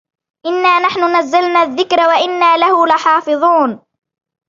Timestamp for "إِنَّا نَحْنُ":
0.45-1.15